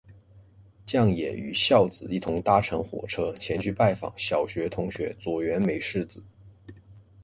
[0.83, 6.23] 将也与硝子一同搭乘火车前去拜访小学同学佐原美世子。